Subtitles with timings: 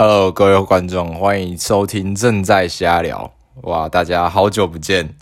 [0.00, 3.32] Hello，各位观众，欢迎收听正在瞎聊。
[3.62, 5.12] 哇，大家好久不见，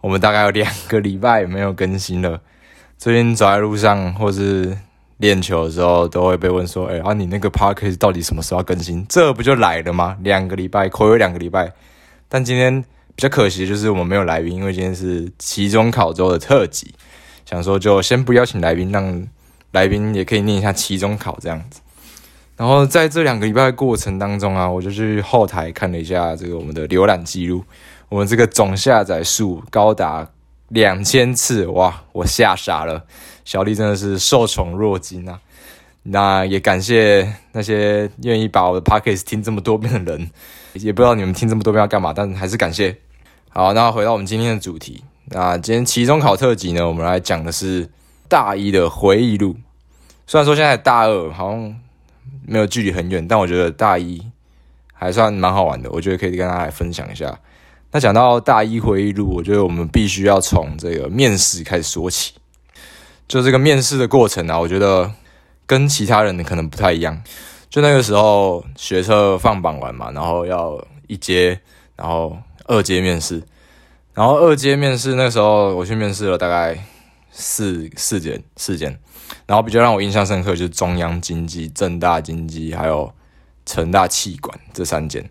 [0.00, 2.40] 我们大概有两个礼拜没有更新了。
[2.96, 4.78] 最近走在路上或是
[5.16, 10.16] 练球的时候，都会被问说：“哎、欸，啊，你那个 podcast 到底什么时候更新？”这不就来了吗？
[10.20, 11.72] 两个礼拜，暌违两个礼拜。
[12.28, 12.80] 但今天
[13.16, 16.94] 比较可惜的就是我们没有来宾，因为今天是期中考周的特辑，
[17.44, 19.26] 想说就先不邀请来宾，让
[19.72, 21.80] 来宾也可以念一下期中考这样子。
[22.56, 27.64] 然后在这两个礼拜的过程当中啊，我就去后台看了一下这个我们的浏览记录，
[28.08, 30.24] 我们这个总下载数高达
[30.68, 33.02] 两千次，哇，我吓傻了，
[33.44, 35.40] 小丽真的是受宠若惊啊！
[36.04, 40.30] 那也感谢那些愿意把我的 podcast 听这么多遍的人，
[40.74, 42.96] 也不知道你们听这么多遍要干嘛，但还是感谢。
[43.48, 47.90] 好，那回到我们今天的主题，那今天期中考特辑呢，我们来讲的是
[48.28, 49.56] 大一的回忆录。
[50.24, 51.74] 虽然说现在大二好像。
[52.46, 54.20] 没有距离很远，但我觉得大一
[54.92, 55.90] 还算蛮好玩的。
[55.90, 57.38] 我觉得可以跟大家来分享一下。
[57.92, 62.34] 那讲到大一回忆录，我觉得我们必须要从这个面试开始说起。
[63.26, 65.10] 就这个面试的过程啊，我觉得
[65.64, 67.22] 跟其他人可能不太一样。
[67.70, 71.60] 就那个时候学车放榜完嘛，然后要一阶，
[71.96, 72.36] 然后
[72.66, 73.42] 二阶面试，
[74.12, 76.78] 然后二阶面试那时候我去面试了大概
[77.34, 78.98] 四四间四间。
[79.46, 83.12] 然后比较让我印象深刻就是中央经济、正大经济还有
[83.66, 85.28] 成大企管这三间。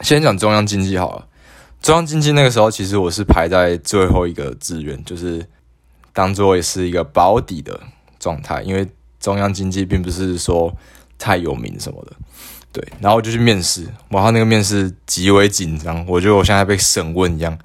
[0.00, 1.26] 先讲中央经济好了，
[1.82, 5.44] 中央经济那个时候其实我是排在最后一个志愿，就是
[6.12, 7.78] 当做也是一个保底的
[8.20, 8.86] 状态，因为
[9.18, 10.72] 中央经济并不是说
[11.18, 12.12] 太有名什么的。
[12.70, 17.58] 对，然后我就去面试，哇，他那个面试极为紧张，我觉得我现在被审问一样。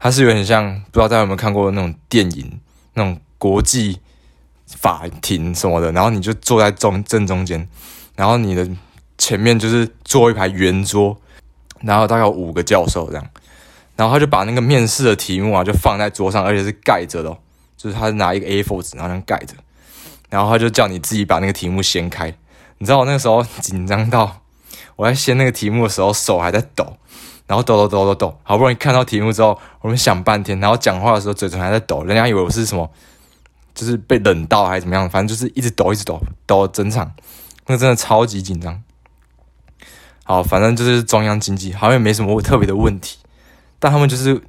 [0.00, 2.60] 他是有点像，不知道大家有没有看过那种电影，
[2.98, 4.00] 那种国际。
[4.76, 7.66] 法庭什么的，然后你就坐在中正中间，
[8.14, 8.68] 然后你的
[9.16, 11.18] 前面就是坐一排圆桌，
[11.80, 13.26] 然后大概有五个教授这样，
[13.96, 17.34] 然后他就把那个面试的题目啊就放在桌上，而且是盖着的，
[17.78, 19.54] 就是他拿一个 A4 纸然后这样盖着，
[20.28, 22.28] 然后他就叫你自己把那个题目掀开。
[22.76, 24.42] 你知道我那个时候紧张到
[24.96, 26.98] 我在掀那个题目的时候手还在抖，
[27.48, 32.88] 然后抖抖抖抖抖，好不容易看到题目之后，我们想半天，然后讲话的时候嘴唇还在抖，人家以为我是什么。
[33.74, 37.12] 就是被冷到还是怎么样，反正就是一直抖，一直抖，抖整场，
[37.68, 38.82] 那真的超级紧张。
[40.24, 43.18] 好，反正就是中央经济好像也没什么特别的问题，
[43.78, 44.42] 但他们就是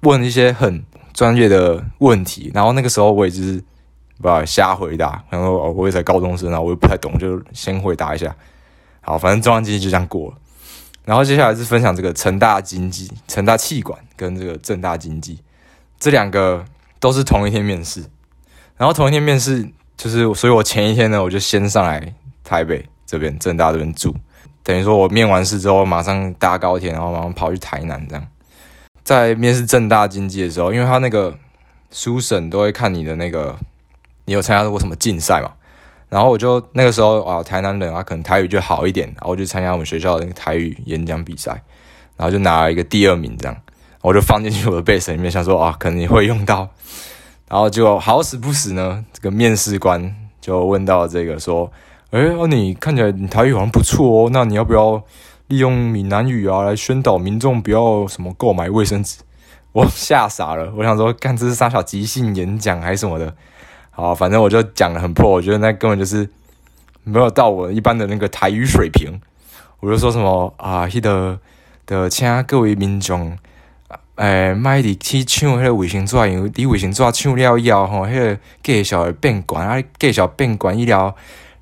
[0.00, 3.64] 问一些很专业的问题，然后那个时候我也就是
[4.20, 8.36] 不要瞎回答，然后我也才高中生啊，我又不太懂，就先回答一下。
[9.00, 10.36] 好，反正中央经济就这样过了。
[11.04, 15.38] 然后接下来是分享这个成大经济、成大气管跟这个正大经济
[15.98, 16.64] 这两个
[16.98, 18.02] 都是同一天面试。
[18.76, 24.14] 然后同一天面试，就是所以我前一天呢，我就先上来台北这边正大这边住，
[24.62, 28.26] 等于说我面完试之后马上搭高铁，然后马上跑去台南这样。
[29.04, 31.38] 在面试正大经济的时候，因为他那个
[31.90, 33.56] 书审都会看你的那个，
[34.24, 35.52] 你有参加过什么竞赛嘛？
[36.14, 41.50] 然后我就那个时候啊，台南人啊，可能台语就好一点，然后我就参加我们学校的那个台语演讲比赛，
[42.16, 43.56] 然后就拿了一个第二名这样，
[44.00, 46.68] 我就放进去我的备审里面，想说啊，可能你会用到。
[47.48, 51.68] 然后就好死不死呢，这个面试官就问到这个说
[52.12, 55.02] ：“哎，哦，你看起来你台语好像不错哦，那你要不要
[55.48, 59.18] 利用闽南语啊来宣导民众不要什么购买卫生纸？”
[59.72, 63.34] 我吓傻了，我想说，干这是啥小即兴演讲还是什么的？
[63.96, 66.28] 好，反正我就讲得很破，我觉得那根本就是
[67.04, 69.20] 没有到我一般的那个台语水平。
[69.80, 71.38] 我就说什么啊，记得
[71.86, 73.38] 的，请各位民众。
[74.16, 81.12] 诶，卖伫去抢迄个卫生纸，因为你卫生纸抢了以后，吼，迄个价钱会变悬，啊，价钱变悬以后，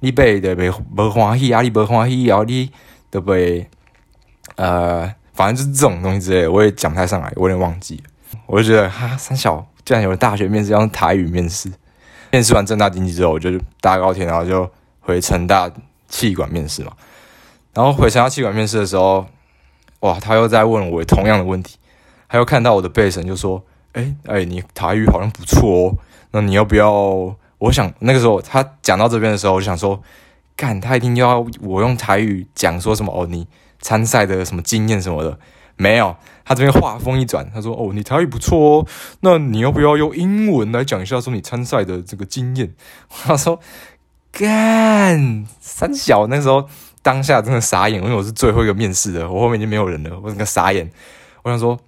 [0.00, 2.70] 你买就袂无欢喜，啊，你无欢喜以后，你
[3.10, 3.64] 就袂，
[4.56, 8.03] 呃，反正就是这种东西之类，我也讲不太上来，我有点忘记。
[8.44, 11.72] 我就觉得，哈，三小竟然有大学面试要用台语面试，
[12.32, 13.50] 面试完正大经济之后，我就
[13.81, 14.69] 搭高铁，然后就
[15.00, 15.70] 回成大
[16.08, 16.93] 气管面试嘛。
[17.75, 19.26] 然后回成大气管面试的时候，
[20.00, 21.76] 哇，他又在问我同样的问题。
[22.29, 23.62] 他又看到我的备审，就说
[23.93, 25.96] ：“哎、欸、哎、你台语好像不错哦，
[26.31, 26.90] 那你要不要？”
[27.58, 30.02] 我想那个时候他讲到这边的时候，我就想说
[30.56, 33.26] ：“干，他一定要我用台语讲说什么哦？
[33.26, 33.46] 你
[33.81, 35.38] 参赛的什么经验什么的
[35.76, 36.17] 没有？
[36.44, 38.87] 他这边话锋一转，他说：‘哦，你台语不错哦，
[39.21, 42.73] 那你要不要用英文来讲一下说你参赛的这个经验？’
[43.09, 43.61] 他说
[44.33, 46.69] ：‘干，三小那时候
[47.03, 50.91] 当下真的傻眼，因为我是最后一个面试的，我后面已经没有人了，我整个傻眼。
[51.43, 51.79] 我想说。”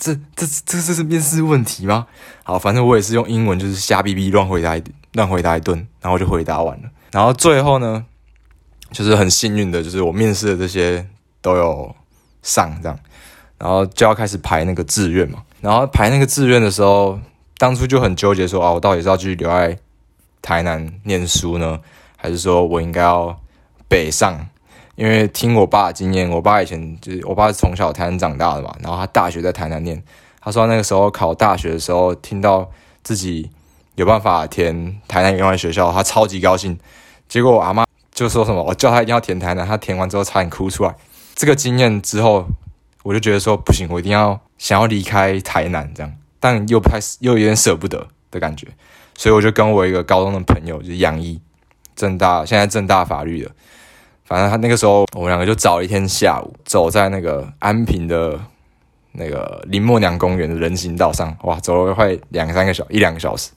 [0.00, 2.06] 这这这这是面试问题吗？
[2.44, 4.84] 好，反正我也是用英文，就是瞎逼逼乱回答一
[5.14, 6.88] 乱回答一顿，然后就回答完了。
[7.10, 8.06] 然后最后呢，
[8.92, 11.04] 就是很幸运的，就是我面试的这些
[11.42, 11.92] 都有
[12.42, 12.96] 上这样，
[13.58, 15.42] 然后就要开始排那个志愿嘛。
[15.60, 17.18] 然后排那个志愿的时候，
[17.58, 19.76] 当初就很纠结说，啊，我到底是要继续留在
[20.40, 21.80] 台南念书呢，
[22.16, 23.38] 还是说我应该要
[23.88, 24.46] 北上？
[24.94, 30.02] 因为听我爸的经验，我爸以前就是我爸是从小台南长大的嘛，然后他大学在台南念。
[30.40, 32.68] 他说那个时候考大学的时候，听到
[33.02, 33.50] 自己
[33.96, 36.78] 有办法填台南语言学校，他超级高兴。
[37.28, 40.94] 结果我阿妈就说什么，我叫他一定要填台南，他填完之后差点哭出来。
[41.34, 42.46] 这个经验之后，
[43.08, 48.66] 我就觉得说不行，我一定要想要离开台南这样，但又不太又有点舍不得的感觉，
[49.16, 51.40] 所以我就跟我一个高中的朋友，就是杨一，
[51.96, 53.50] 政大现在政大法律的。
[54.26, 58.38] 反正他那个时候，我们两个就找一天下午，走在那个安平的
[59.12, 63.50] 那个林默娘公园的人行道上，哇，走了快两三个小一两个小时。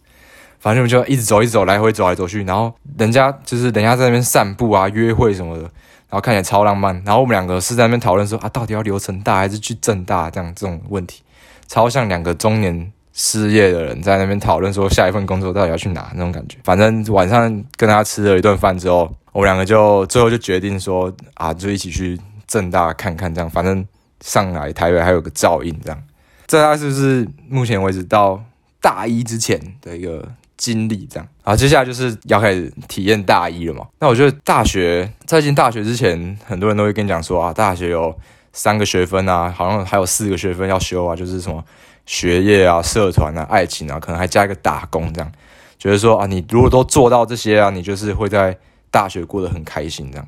[0.59, 2.41] 反正我们就一直走，一直走，来回走来走去。
[2.45, 5.69] 然后人家就是人家在那边散步啊、约会什么的，
[6.11, 6.93] 然后看起来超浪漫。
[7.03, 11.23] 然后我们两个是在那边讨论说啊，到底要留成大还是去政大这样这种问题，
[11.67, 16.59] 超像两个中年失业的人在那边讨论说下一份工作到底要去哪那种感觉。
[16.63, 19.11] 反正晚上跟他吃了一顿饭之后。
[19.33, 23.87] 我们两个就最后就决定说啊，就一起去政大看看，这样反正
[24.19, 26.03] 上来台北还有个照应，这样。
[26.47, 28.43] 这大概是不是目前为止到
[28.81, 30.27] 大一之前的一个
[30.61, 31.07] 经历？
[31.09, 33.87] 这样，好，接下来就是要开始体验大一了嘛。
[33.99, 38.15] 那我觉得大学在进大学之前，很多人都会跟你讲说啊，大学有
[38.53, 41.63] 三个学分啊，好像还有四个学分要修啊，就是什么
[42.05, 45.31] 学业啊、社团啊、爱情啊，可能还加一个打工，这样。
[45.79, 48.57] 觉得说啊，你如果都做到这些啊，你就是会在。
[48.93, 50.27] 大学过得很开心，这样，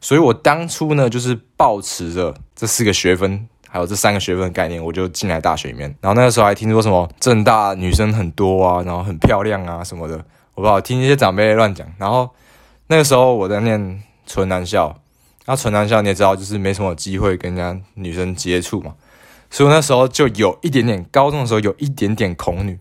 [0.00, 5.88] 所以我当初呢，就是抱持着这四个学分，还有这三个学分的概念，我就进来大学里面。
[6.00, 10.16] 然后那个时候还听说什么政大女生很多啊，然后很漂亮啊什么的，
[10.54, 11.86] 我不知道，听一些长辈乱讲。
[11.96, 12.28] 然后
[12.88, 14.94] 那个时候我在念纯男校，
[15.46, 18.94] 那纯男校你也知道，就是没什么机会跟人家女生接触嘛，
[19.50, 22.78] 所以我那时候就有一点点，高中的时候有一点点恐女，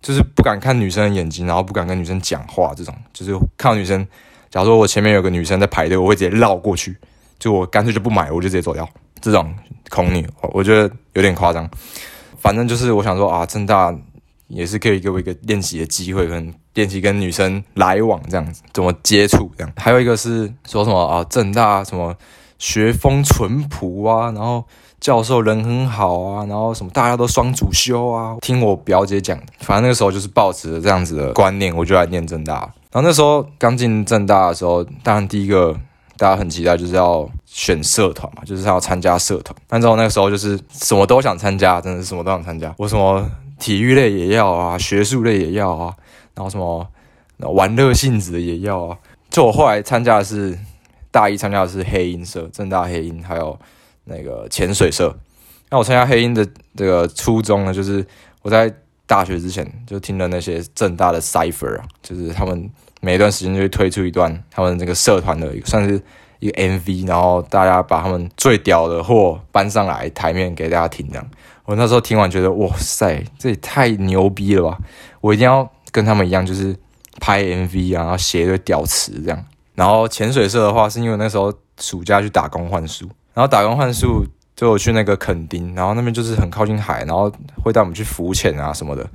[0.00, 4.06] 就是不敢看女生的眼睛，然后不敢跟女生讲话，这种就是看到女生。
[4.50, 6.96] 假如说我前面有个女生在排队，我会直接绕过去，
[7.38, 8.88] 就我干脆就不买，我就直接走掉。
[9.20, 9.54] 这种
[9.90, 11.68] 恐女，我觉得有点夸张。
[12.38, 13.94] 反正就是我想说啊，政大
[14.46, 19.72] 也是可以给我一个练习的机会，跟练习跟女生来往这样子，怎么接触这样。
[19.76, 22.14] 还有一个是说什么啊，政大什么
[22.58, 24.64] 学风淳朴啊，然后
[25.00, 28.36] 教授人很好啊，然后什么大家都双主修啊。
[28.40, 32.54] 听我表姐讲，反正那个时候就是抱持着这样子的观念，我就来念政大。
[32.90, 35.78] 然后那时候刚进政大的时候，当然第一个
[36.16, 39.52] 大家很期待就是要选社团嘛，就是他要参加社团。
[39.66, 42.72] 但之后那个时候就是什么都想参加，真的是什么都想参加。
[42.78, 43.28] 我什么
[43.58, 45.92] 体育类也要啊，学术类也要啊，
[46.36, 46.88] 然后什么
[47.38, 48.96] 玩乐性质的也要啊。
[49.28, 50.56] 就我后来参加的是
[51.10, 53.58] 大一参加的是黑鹰社，正大黑鹰，还有
[54.04, 55.12] 那个潜水社。
[55.70, 56.46] 那我参加黑鹰的
[56.76, 58.06] 这个初衷呢，就是
[58.42, 58.72] 我在。
[59.08, 62.70] 大学之前就听了那些正大的 Cypher 啊，就是他们
[63.00, 65.98] 每一段时间就会推出一段他们这个社团的算是
[66.40, 71.26] 一个 MV，然后大家把他们最屌的货搬上来台面给大家听这样。
[71.64, 74.78] 我那时候听完觉得哇塞，这也太牛逼了吧！
[75.20, 76.74] 我一定要跟他们一样，就是
[77.20, 79.44] 拍 MV 啊，然后写一堆屌词这样。
[79.74, 84.24] 然后潜水社的话，是因为那时候暑假去打工换宿，然后打工换宿。
[84.56, 87.30] 就我去那个垦丁，然后那边就是很靠近海，然后
[87.62, 89.08] 会带我们去浮潜啊什么的。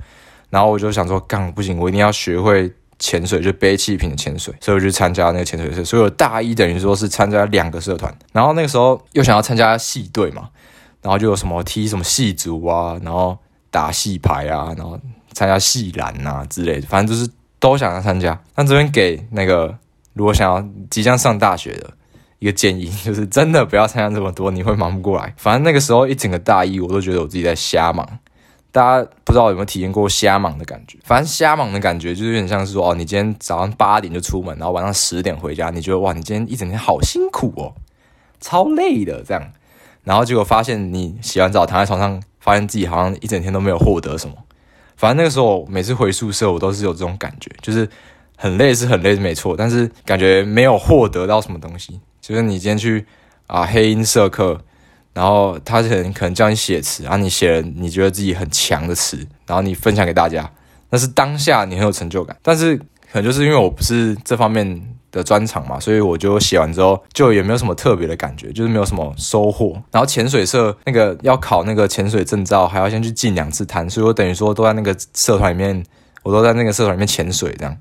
[0.48, 2.72] 然后我就想说，干不行，我一定要学会
[3.04, 4.54] 潜水，就背气瓶的潜水。
[4.60, 5.84] 所以我就参加那个潜水社。
[5.84, 8.16] 所以我大一等于说是参加两个社团。
[8.32, 10.48] 然后那个时候又想要参加系队嘛，
[11.02, 13.36] 然后就有什么踢什么系足啊，然后
[13.70, 14.98] 打系排啊，然后
[15.32, 18.40] 参加系篮啊之类的，反正就是都想要参加。
[18.56, 19.76] 那这边给那个
[20.14, 21.90] 如果想要即将上大学的。
[22.40, 25.32] 一个建议 就是真的不要参加这么多，你会忙不过来。
[25.38, 28.06] 反正那个时候一整个大一，我都觉得我自己在瞎忙。
[28.74, 30.98] 大家不知道有没有体验过瞎忙的感觉？
[31.04, 37.72] 反正瞎忙的感觉就是有点像是说，哦，你今天早上八点就出门，然后晚上十点回家，你觉得哇，你今天一整天好辛苦哦，
[38.40, 39.52] 超累的这样。
[40.02, 44.34] 然后结果发现你洗完澡躺在床上，发现自己好像一整天都没有获得什么。
[44.96, 47.88] 反正那个时候每次回宿舍，我都是有这种感觉，就是
[48.36, 52.00] 很累是很累是没错，但是感觉没有获得到什么东西。
[52.20, 53.06] 就是你今天去
[53.46, 54.60] 啊黑鹰社课，
[55.14, 59.16] 然后他可能可能叫你写词，然后你写了你觉得自己很强的词，
[59.46, 60.50] 然后你分享给大家，
[60.90, 62.36] 那是当下你很有成就感。
[62.42, 69.80] 但是可能就是因为我不是这方面的专长嘛，所以我就写完之后就也没有什么特别的感觉，就是没有什么收获。
[69.92, 75.80] 然后潜水社那个要考那个潜水证照，还要先去进两次滩，所以我等于说都在那个社团里面，
[76.24, 77.76] 我都在那个社团里面潜水，这样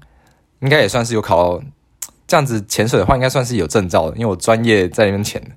[0.59, 1.59] 应该也算是有考
[2.27, 5.49] 这样子潜水的话，应该算是有证照的，因为我专业在那边潜的。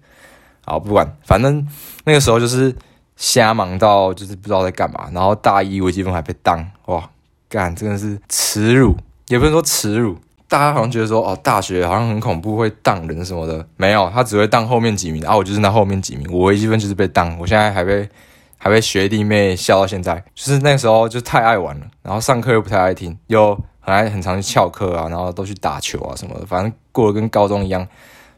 [0.67, 1.67] 好，不管，反正
[2.05, 2.75] 那个时候就是
[3.17, 7.09] 瞎忙到就是不知道在干嘛，然后大一微积分还被当，哇，
[7.49, 8.95] 干，真的是耻辱，
[9.29, 10.19] 也不能说耻辱。
[10.49, 18.09] 大家好像觉得说，哦，大学好像很恐怖，会当人什么的，没有，他只会当后面几名，啊，我就是那后面几名，我微积分就是被当，我现在还被
[18.57, 27.85] 还被学弟妹笑到现在，就是那个时候就太爱玩了，然后上课又不太爱听，又很爱很常去翘课啊，然后都去打球啊什么的，反正过得跟高中一样，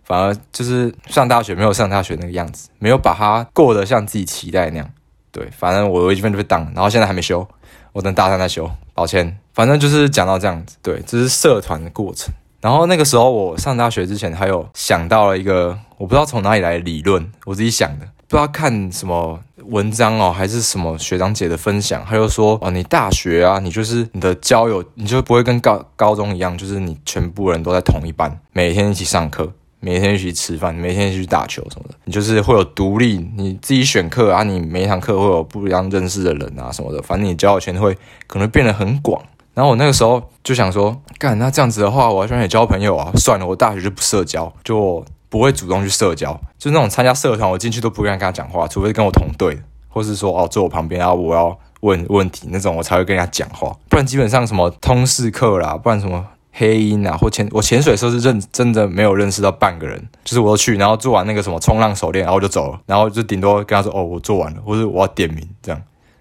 [0.09, 4.91] 反而就是上大学没有上大学那个样子，没有把它过得像自己期待那样，
[5.31, 7.47] 对，反正我微积分就被挡，然后现在还没修。
[7.93, 9.39] 我等大三再修，抱歉。
[9.53, 12.33] 反正就是讲到这样子，对，这是社团的过程。
[12.61, 29.53] 然后那个时候我上大学之前，还有想到了一个我不知道从哪里来的理论，我自己想的，不知道看什么文章哦，还是什么学长姐的分享，他就说哦，你大学啊，你就是你的交友，你就不会跟高高中一样，就是你全部人都在同一班，每天一起上课。
[29.81, 39.23] 每天一起吃饭，每天一起去打球什么的，你就是会有独立，你自己选课啊，你每一堂课会有不一样认识的人啊什么的，反正你交友圈会可能变得很广。
[39.55, 49.59] 然后我那个时候就想说，干，那这样子的话，我还想也交朋友啊，算了，我大学就不社交，就不会主动去社交，就那种参加社团，我进去都不会跟他讲话，除非跟我同队，
[49.89, 56.25] 或是说哦坐我旁边啊，我要问问题那种，我才会跟人家讲话，不然基本上什么通识课啦，不然什么。
[56.59, 65.81] 黑鹰啊，或潜我潜水的时候是认真的没有认识到半个人，就是我去，然后做完那个什么冲浪手链，然后我就走了，然后就顶多跟他说哦，我做完了，或者我要点名这样，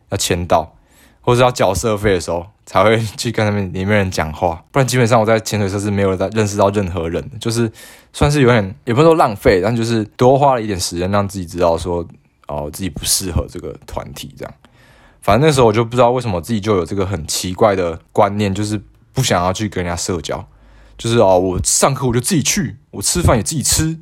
[0.10, 0.72] 要签到，
[1.22, 7.72] 或者要缴社费的时候才会去跟他们里面人讲话，不然基本上我在潜水社是没有在认识到任何人，就是
[8.14, 12.06] 算是有点也不是说浪费，但就是多花了一点时间让自己知道说
[12.48, 14.54] 哦自己不适合这个团体这样，
[15.20, 18.80] 反正那时候我就不知道为什么自己就有这个很奇怪的观念，就是。
[19.18, 20.48] 不想要去跟人家社交，
[20.96, 23.98] 就是哦，我上课我就自己去，我吃饭也自己吃，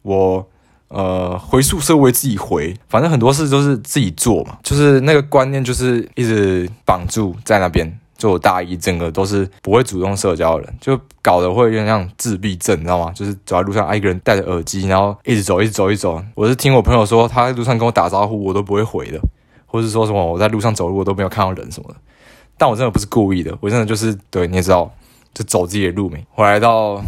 [0.00, 0.48] 我
[0.88, 4.56] 呃回宿舍我也自己回，反正很多事都是自己做嘛。
[4.62, 8.00] 就是那个观念，就是一直绑住在那边。
[8.16, 13.12] 就我大一整个都是不会主动社交的人，就搞得会有点像自闭症，你知道吗？
[13.14, 16.24] 就是走在路上，一个人戴着耳机，然后一直走，一直走，一直走。
[16.34, 19.20] 我是听我朋友说，他在路上跟我打招呼，我都不会回的，
[19.66, 21.96] 或是说什么我在路上走路，我都没有看到人什么的。
[22.56, 24.90] 但我真的不是故意的，我真的就是对，你也知道，
[25.34, 26.24] 就走自己的路没。
[26.34, 27.02] 我来到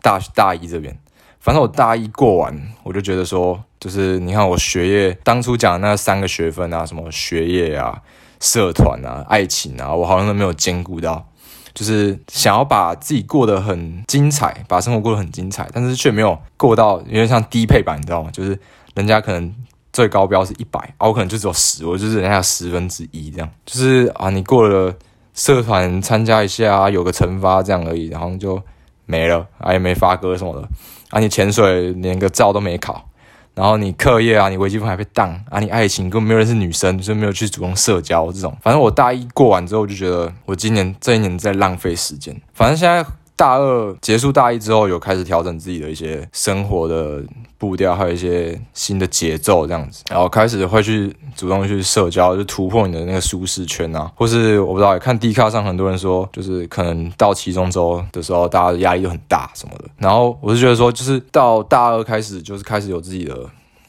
[0.00, 0.96] 大大一这边，
[1.40, 8.00] 反正我大一过完，我就觉得说，就是你看我学业当初讲的那三个学分啊，什么学业啊、
[8.40, 11.26] 社团啊、爱情啊，我好像都没有兼顾到，
[11.74, 18.30] 就是想要把自己过得很精彩，把生活过得很精彩，但是却没有过到有点像低配版，你知道吗？
[18.32, 18.58] 就是
[18.94, 19.52] 人家可能。
[19.92, 24.94] 最高标是一百，我可能就只有十，我就是人家十分之一这样，就是啊，你过了
[25.34, 28.62] 社团参加一下，有个惩罚这样而已，然后就
[29.04, 30.68] 没了，啊，也没发歌什么的，
[31.10, 33.06] 啊，你潜水连个照都没考，
[33.54, 43.04] 然后你课业啊，你微积分还被当，啊，你爱情根本没有认识女生，就没有去主动社交这种，反正我大一过完之后，我就觉得我今年这一年在浪费时间，反正现在。
[43.42, 47.20] 大二结束，大一之后有开始调整自己的一些生活的
[47.58, 59.86] 步调，还有一些新的节奏这样子，然后开始会去主动去社交，就突破你的那个舒适圈啊，或是我不知道，看 D 卡上很多人说，就是可能到期中周的时候，大家的压力都很大什么的。
[59.98, 63.36] 然后我是觉得说，就是到大二开始，就是开始有自己的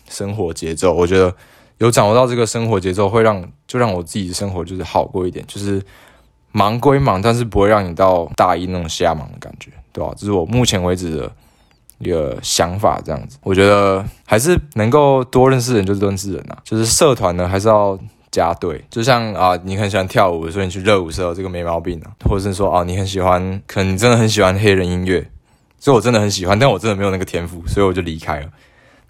[0.10, 1.32] 生活节奏，我觉得
[1.78, 5.80] 有掌握到这个生活节奏，会让就让我自己的生活就是好过一点，就是。
[6.54, 10.14] 忙归忙，但是不会让你到大一那种瞎忙的感觉，对吧？
[10.16, 11.32] 这是我目前为止的
[11.98, 13.38] 一个想法，这样子。
[13.42, 17.98] 我觉得还是能够多认识人就是认识人啊，就是社团呢还是要
[18.32, 18.84] 加对。
[18.90, 22.12] 就像啊，你很喜欢跳舞，所以你去热舞社，这个没毛病啊。
[22.30, 25.28] 或者是说啊，你很喜欢，可能你真的很喜欢黑人音乐，
[25.80, 28.48] 所以我真的很喜欢，但我真的没有那个天赋，所以我就离开了。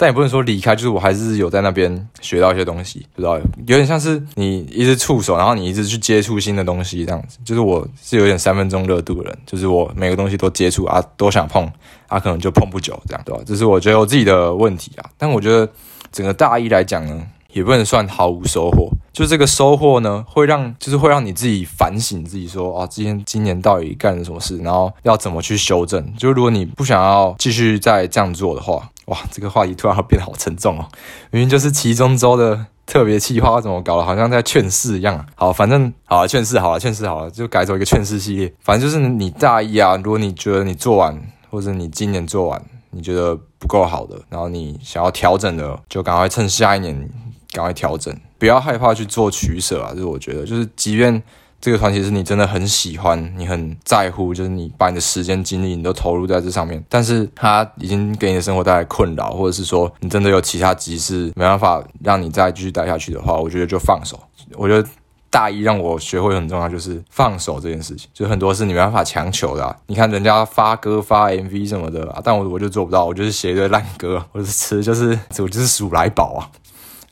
[0.03, 7.37] 但也不能说离开，就是我还是有在那边学到一些东西，知道有点像是你一直触手，然后你一直去接触新的东西这样子。
[7.45, 11.65] 就是我是有点三分钟热度的人，就是我每个东西都接触啊，都想碰
[12.09, 13.41] 啊，可能就碰不久这样，对吧？
[13.45, 15.09] 这是我觉得我自己的问题啊。
[15.17, 15.71] 但我觉得
[16.11, 18.89] 整个大一来讲呢，也不能算毫无收获。
[19.13, 26.13] 就这个收获呢，会让就是会让你自己反省自己说，说啊，今天今年到底干了什么事，然后要怎么去修正。
[26.17, 28.89] 就如果你不想要继续再这样做的话。
[29.05, 30.87] 哇，这个话题突然变得好沉重哦！
[31.31, 35.25] 明明就是期中周的特别企划，怎么搞得好像在劝世一样？
[35.35, 38.53] 好，反正好了，劝世好了，劝世好了，就改走一个劝世系列。
[38.61, 47.09] 反正就是你大一啊，如果你觉得你做完，或者你今年做完，你觉得不够好的，然后你想要调整的，就赶快趁下一年
[47.51, 49.91] 赶快调整，不要害怕去做取舍啊！
[49.91, 51.21] 就是我觉得，就是即便
[51.63, 64.19] 这个团体是你真的很喜欢，你很在乎，就是你把你的时间精力你都投入在这上面，但是它已经给你的生活带来困扰，或者是说你真的有其他急事没办法让你再继续待下去的话，我觉得就放手。
[64.55, 64.85] 我觉得
[65.29, 69.73] 大一让我学会很重要，就是放手这件事情，就很多事你没办法强求的。
[69.87, 76.43] 你看人家发歌发 MV 什么的，但我我就做不到，我就是写一堆烂歌，或者是吃就是我就是鼠来宝啊。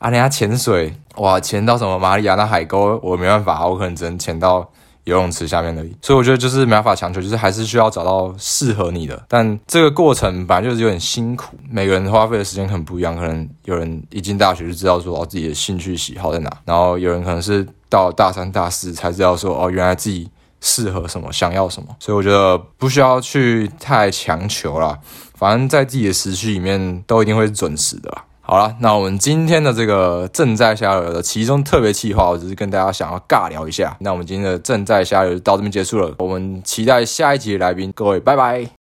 [0.02, 4.68] 啊，人家潜水哇，潜到什么马里亚纳海沟，我没办法，我可能只能潜到
[5.04, 5.96] 游泳池下面而已。
[6.02, 9.24] 所以我觉得就是没办法强求，就是还是需要找到适合你的。
[9.28, 13.14] 但这个过程本来就是有点辛苦，每个人花费的时间很不一样。
[13.14, 20.28] 可能有人一进大学就知道说哦自己的兴趣喜好在哪，然后有人可能是到大三大四才知道说哦原来自己
[20.60, 21.88] 适合什么，想要什么。
[22.00, 24.98] 所以我觉得不需要去太强求啦，
[25.34, 28.24] 反正在自己的时区里面都一定会准时的啦。
[28.52, 33.96] 好了，那我们今天的这个正在下流的其中特别企划，我只是跟大家想要尬聊一下。
[34.00, 38.81] 那我们今天的正在下流就到这边结束了，我们期待下一集的来宾，各位拜拜。